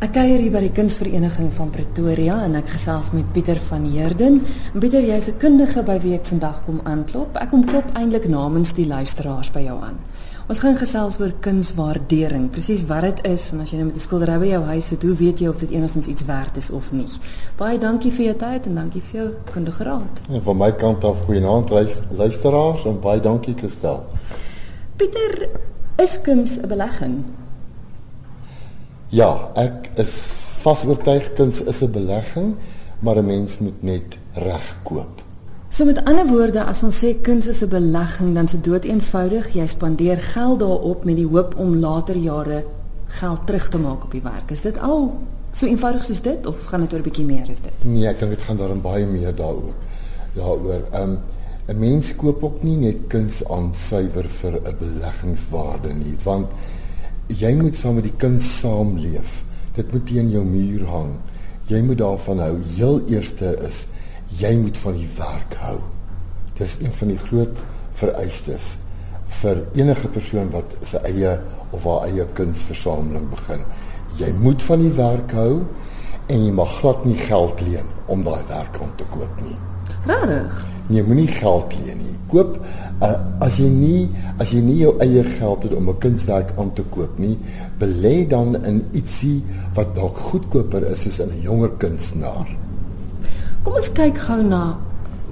[0.00, 4.38] Ek kuier hier by die Kunsvereniging van Pretoria en ek gesels met Pieter van Heerden.
[4.72, 7.36] En Pieter, jy's 'n kundige by wie ek vandag kom aanklop.
[7.36, 9.98] Ek kom klop eintlik namens die luisteraars by jou aan.
[10.48, 14.00] Ons gaan gesels oor kunswaardering, presies wat dit is en as jy nou met 'n
[14.00, 16.92] skildery by jou huis het, hoe weet jy of dit enigstens iets werd is of
[16.92, 17.06] nie?
[17.58, 20.22] Baie dankie vir jou tyd en dankie vir jou kundige raad.
[20.30, 21.70] En van my kant af goeienaand
[22.10, 24.04] luisteraars en baie dankie Christel.
[24.96, 25.48] Pieter,
[25.98, 27.24] is kuns 'n belegging?
[29.10, 30.12] Ja, ek is
[30.62, 32.54] vas oortuig kuns is 'n belegging,
[33.00, 35.22] maar 'n mens moet net reg koop.
[35.68, 39.52] So met ander woorde, as ons sê kuns is 'n belegging, dan dit dood eenvoudig,
[39.52, 42.64] jy spandeer geld daarop met die hoop om later jare
[43.06, 44.50] geld terug te maak op die werk.
[44.50, 45.18] Is dit al
[45.52, 47.84] so eenvoudig soos dit of gaan dit oor 'n bietjie meer is dit?
[47.84, 49.74] Nee, ek dink dit gaan daarin baie meer daaroor.
[50.34, 50.82] Daaroor.
[50.92, 51.18] Ehm um,
[51.66, 56.52] 'n mens koop ook nie net kuns aan suiwer vir 'n beleggingswaarde nie, want
[57.38, 59.40] jy moet saam met die kind saamleef.
[59.76, 61.14] Dit moet teen jou muur hang.
[61.70, 62.54] Jy moet daarvan hou.
[62.74, 63.84] Heel eerste is
[64.40, 65.78] jy moet van die werk hou.
[66.58, 67.62] Dis een van die groot
[68.00, 68.74] vereistes
[69.40, 71.36] vir enige persoon wat sy eie
[71.76, 73.62] of haar eie kunsversameling begin.
[74.18, 75.52] Jy moet van die werk hou
[76.30, 79.56] en jy mag glad nie geld leen om daai werk aan te koop nie.
[80.06, 80.64] Regtig?
[80.90, 82.16] Nee, moenie geld leen nie.
[82.30, 82.58] Koop
[83.02, 86.72] uh, as jy nie as jy nie jou eie geld het om 'n kunswerk aan
[86.72, 87.38] te koop nie,
[87.78, 89.42] belê dan in ietsie
[89.74, 92.46] wat dalk goedkoper is soos in 'n jonger kunstenaar.
[93.62, 94.78] Kom ons kyk gou na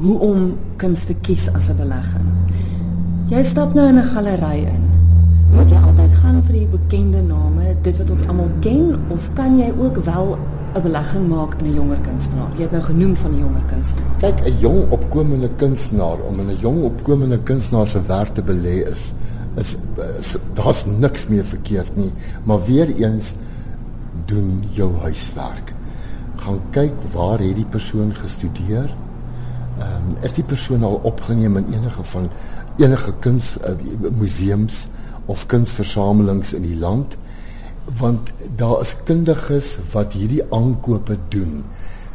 [0.00, 2.28] hoe om kuns te kies as 'n belegging.
[3.28, 4.84] Jy stap nou in 'n galery in.
[5.54, 9.58] Moet jy altyd gaan vir die bekende name, dit wat ons almal ken of kan
[9.58, 10.38] jy ook wel
[10.76, 12.50] 'n belegging maak in 'n jonger kunstenaar.
[12.56, 14.16] Jy het nou genoem van 'n jonger kunstenaar.
[14.18, 18.88] Kyk, 'n jong opkomende kunstenaar om in 'n jong opkomende kunstenaar se werk te belê
[18.90, 19.12] is
[19.56, 19.76] is,
[20.18, 22.12] is daar's niks meer verkeerd nie,
[22.44, 23.32] maar weer eens
[24.24, 25.74] doen jou huiswerk.
[26.36, 28.94] Gaan kyk waar het die persoon gestudeer?
[29.78, 32.28] Ehm um, is die persoon al opgeneem in enige van
[32.76, 34.88] enige kuns uh, museums
[35.24, 37.16] of kunsversamelings in die land?
[37.98, 41.64] Want daar is kundiges wat hierdie aankope doen.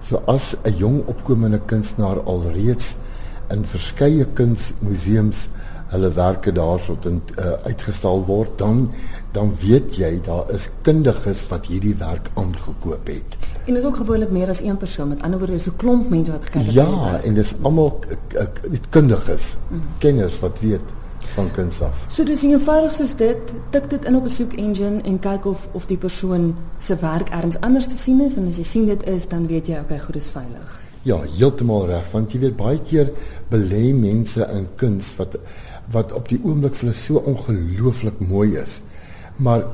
[0.00, 2.96] So as 'n jong opkomende kunstenaar alreeds
[3.50, 5.48] in verskeie kunsmuseums
[5.88, 8.90] hulle werke daarsot in uh, uitgestal word, dan
[9.32, 13.36] dan weet jy daar is kundiges wat hierdie werk aangekoop het.
[13.64, 15.08] En dit is ook gewoonlik meer as een persoon.
[15.08, 16.72] Met ander woorde, is 'n klomp mense wat gekyk het.
[16.72, 18.00] Ja, en dis almal
[18.88, 19.80] kundiges, mm.
[19.98, 20.92] kenners wat weet
[21.34, 22.04] van kuns af.
[22.10, 25.68] So dis eenvoudig soos dit, tik dit in op 'n soek engine en kyk of
[25.72, 29.06] of die persoon se werk ergens anders te sien is en as jy sien dit
[29.06, 30.80] is, dan weet jy okay, goed is veilig.
[31.02, 33.10] Ja, heeltemal reg, want jy weet baie keer
[33.50, 35.38] belê mense in kuns wat
[35.90, 38.80] wat op die oomblik vir hulle so ongelooflik mooi is.
[39.36, 39.64] Maar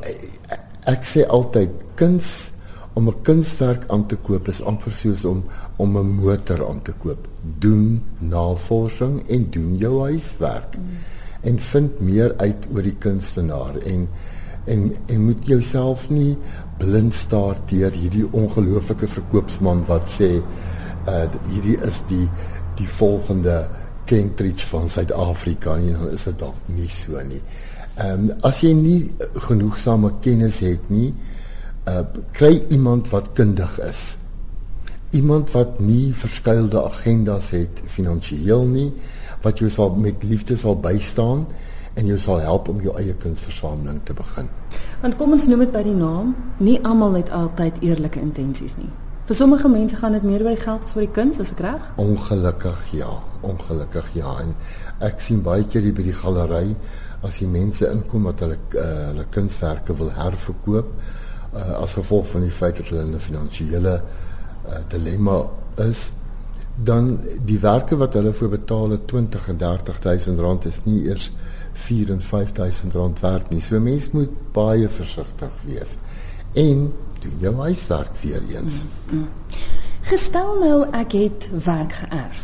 [0.86, 2.52] ek sê altyd kuns
[2.94, 5.44] om 'n kunswerk aan te koop is amper soos om
[5.76, 7.28] om 'n motor aan te koop.
[7.58, 10.76] Doen navorsing en doen jou huiswerk.
[10.78, 14.08] Mm en vind meer uit oor die kunstenaar en
[14.64, 16.36] en en moet jouself nie
[16.80, 22.28] blind staar teer hierdie ongelooflike verkoopsman wat sê uh hierdie is die
[22.78, 23.68] die volgende
[24.04, 27.40] Kentridge van Suid-Afrika en dan is dit dalk nie so nie.
[27.94, 28.98] Ehm um, as jy nie
[29.46, 31.12] genoegsame kennis het nie,
[31.88, 32.02] uh
[32.32, 34.16] kry iemand wat kundig is.
[35.14, 38.88] Iemand wat nie verskeidelde agendas het finansiëel nie,
[39.44, 41.44] wat jou sal met liefde sal bystaan
[41.94, 44.48] en jou sal help om jou eie kunsversameling te begin.
[45.04, 48.90] Want kom ons noem dit by die naam, nie almal het altyd eerlike intensies nie.
[49.28, 51.62] Vir sommige mense gaan dit meer oor die geld as oor die kuns, is ek
[51.62, 51.86] reg?
[52.02, 53.14] Ongelukkig ja,
[53.46, 54.52] ongelukkig ja en
[55.06, 56.74] ek sien baie keer hier by die galery
[57.22, 62.48] as die mense inkom wat hulle uh, hulle kunswerke wil herverkoop uh, as gevolg van
[62.48, 64.33] die feit dat hulle in 'n finansiële uh,
[64.88, 65.42] dilemma
[65.82, 66.12] is
[66.74, 71.30] dan die werke wat hulle voor betaal het 20 en 30000 rand is nie eers
[71.72, 73.60] 4 en 5000 rand werd nie.
[73.60, 75.96] So mens moet baie versigtig wees.
[76.52, 78.82] En doen jou huiswerk weer eens.
[79.10, 79.28] Mm, mm.
[80.00, 82.42] Gestel nou ek het werk geërf.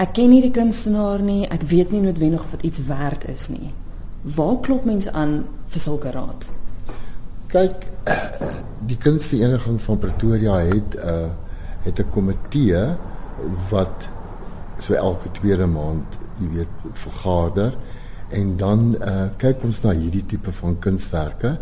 [0.00, 3.48] Ek ken nie die kunstenaar nie, ek weet nie noodwendig of dit iets werd is
[3.52, 3.72] nie.
[4.22, 5.42] Waar klop mense aan
[5.72, 6.46] vir sulke raad?
[7.52, 7.84] Kyk,
[8.90, 11.28] die kunstvereniging van Pretoria het 'n uh,
[11.86, 12.82] het 'n komitee
[13.70, 14.10] wat
[14.78, 17.76] so elke tweede maand, jy weet, vergader.
[18.28, 21.58] En dan uh, kyk ons na hierdie tipe van kunswerke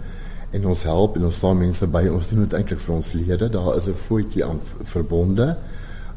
[0.51, 2.07] en ons help en ons staan mense by.
[2.09, 3.49] Ons doen dit eintlik vir ons lede.
[3.49, 5.57] Daar is 'n voetjie aan verbonde.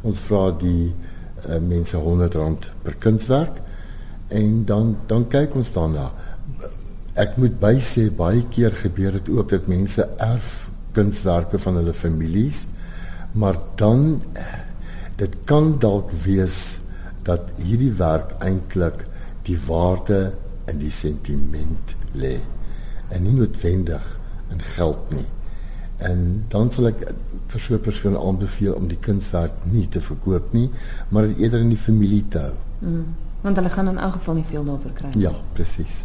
[0.02, 0.96] Ons vra die
[1.50, 3.62] uh, mense 100 rand per kunswerk
[4.28, 6.12] en dan dan kyk ons daarna.
[7.14, 12.66] Ek moet bysê baie keer gebeur dit ook dat mense erf kunswerke van hulle families,
[13.32, 14.22] maar dan
[15.16, 16.82] dit kan dalk wees
[17.24, 19.06] dat hierdie werk eintlik
[19.48, 20.34] die waarde
[20.72, 22.38] in die sentiment lê
[23.12, 24.04] en nie noodwendig
[24.52, 25.28] in geld nie.
[26.02, 27.04] En dan sal ek
[27.52, 30.70] vir so 'n persoon aanbeveel om die kunswerk nie te verkoop nie,
[31.10, 32.56] maar dit eerder in die familie te hou.
[32.80, 35.22] Mm, want hulle gaan in elk geval nie veel daarvoor kry nie.
[35.22, 36.04] Ja, presies.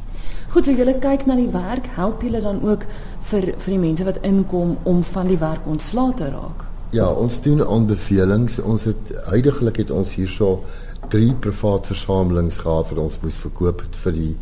[0.48, 2.87] Goed, so julle kyk na die werk, help julle dan ook
[3.31, 6.64] vir vir die mense wat inkom om van die werk ontslae te raak?
[6.94, 8.60] Ja, ons doen aanbevelings.
[8.62, 10.62] Ons het heidaglik het ons hierso
[11.10, 14.32] drie privaat versamelings gehad wat ons moes verkoop vir die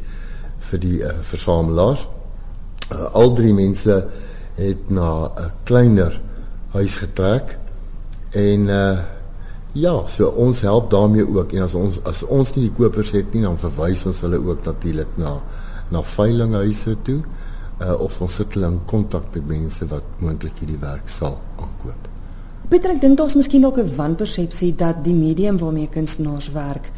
[0.65, 2.07] vir die uh, versamelaars.
[2.91, 3.97] Uh, al drie mense
[4.57, 6.21] het na 'n kleiner
[6.77, 7.59] huis getrek
[8.33, 8.99] en uh
[9.75, 13.33] ja, so ons help daarmee ook en as ons as ons nie die kopers het
[13.35, 15.41] nie dan verwys ons hulle ook natuurlik na
[15.95, 17.21] na veilinghuise toe
[17.83, 22.11] uh of ons sit hulle in kontak met mense wat moontlik hierdie werk sal aankoop.
[22.71, 26.91] Pieter, ek dink daar's miskien ook 'n wanpersepsie dat die medium waarmee kunstenaars werk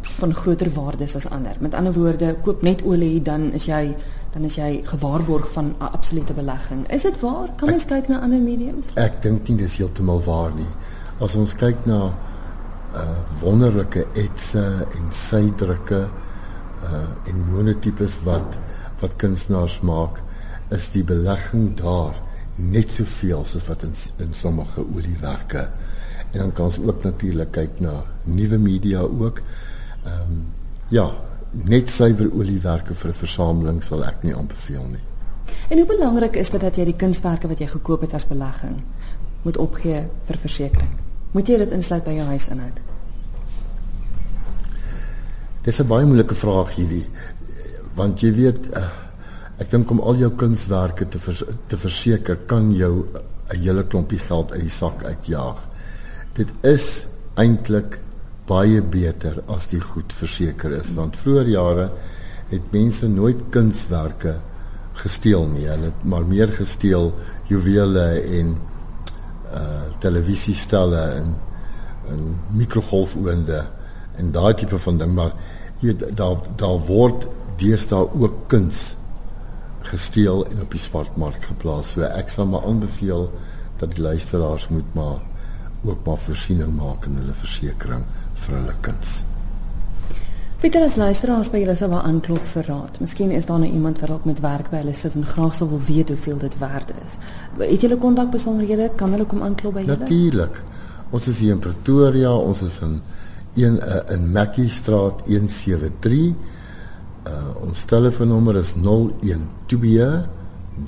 [0.00, 1.56] van groter waarde is as ander.
[1.60, 3.96] Met ander woorde, koop net olie dan is jy
[4.32, 6.90] dan is jy gewaarborg van 'n absolute belegging.
[6.90, 7.48] Is dit waar?
[7.56, 8.86] Kan mens kyk na ander mediums?
[8.94, 10.72] Ek dink nie dis heeltemal waar nie.
[11.20, 12.12] As ons kyk na
[12.94, 16.08] uh wonderlike etse en sydrukke
[16.84, 18.58] uh en monotipes wat
[19.00, 20.22] wat kunstenaars maak,
[20.70, 22.14] is die belegging daar
[22.56, 25.68] net soveel soos wat in in sommige oliewerke.
[26.30, 29.42] En dan kan ons ook natuurlik kyk na nuwe media ook.
[30.04, 30.44] Ehm um,
[30.88, 31.10] ja,
[31.50, 35.04] net suiwer oliewerke vir 'n versameling sal ek nie aanbeveel nie.
[35.68, 38.82] En hoe belangrik is dit dat jy die kunswerke wat jy gekoop het as belegging
[39.42, 41.02] moet opgee vir versekerings?
[41.32, 42.93] Moet jy dit insluit by jou huisinhoud?
[45.64, 47.06] Dis 'n baie moeilike vraag hierdie
[47.94, 49.04] want jy weet uh,
[49.62, 54.18] Ek dink om al jou kunswerke te vers, te verseker kan jou 'n hele klompie
[54.18, 55.58] geld uit die sak uitjaag.
[56.34, 57.06] Dit is
[57.36, 58.00] eintlik
[58.46, 61.92] baie beter as die goed verseker is want vroeër jare
[62.50, 64.34] het mense nooit kunswerke
[64.94, 65.68] gesteel nie.
[65.68, 67.12] Hulle het maar meer gesteel
[67.48, 68.58] juwele en
[69.54, 71.36] uh televisiestelle en
[72.10, 73.64] en mikrogolfoonde
[74.16, 75.32] en daai tipe van ding maar
[75.80, 77.28] jy daar daar word
[77.60, 78.94] deesdae ook kuns
[79.90, 81.92] gesteel en op die swartmark geplaas.
[81.92, 83.28] So ek sal maar aanbeveel
[83.78, 85.20] dat die luisteraars moet maar
[85.84, 89.22] ook maar voorsiening maak in hulle versekerings vir hulle kuns.
[90.64, 92.96] Pieter as luisteraars by julle sou wel aanklop vir raad.
[93.04, 95.68] Miskien is daar nou iemand wat dalk met werk by hulle sit en graag sou
[95.68, 97.18] wil weet hoeveel dit werd is.
[97.60, 98.88] Het julle kontak besonderhede?
[98.96, 99.98] Kan hulle kom aanklop by julle?
[100.00, 100.62] Natuurlik.
[101.12, 102.96] Ons is hier in Pretoria, ons is in
[103.54, 106.34] een uh, in Mackie Straat 173
[107.24, 110.28] Uh, ons telefoonnommer is 012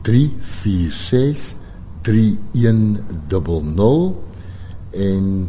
[0.04, 1.56] 346
[2.04, 4.20] 3100
[4.92, 5.48] en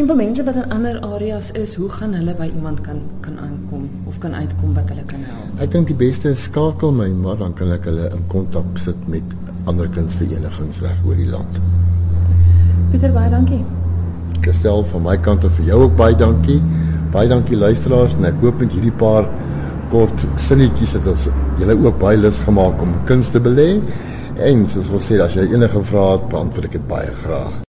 [0.00, 3.34] En vir mense wat in ander areas is, hoe gaan hulle by iemand kan kan
[3.38, 5.58] aankom of kan uitkom wat hulle kan help?
[5.60, 9.02] Ek dink die beste is skakel my, maar dan kan ek hulle in kontak sit
[9.12, 9.34] met
[9.68, 11.60] ander kunsverenigings reg oor die land.
[12.94, 13.60] Pieter, baie dankie.
[14.46, 16.56] Gestel van my kant af vir jou ook baie dankie.
[17.12, 19.28] Baie dankie luisteraars en ek hoop met hierdie paar
[19.92, 21.28] kort sinnetjies het ons
[21.60, 23.74] julle ook baie lus gemaak om kuns te belê.
[24.40, 27.60] En soos ons sê, as jy enige vrae het, beantwoord ek dit baie graag.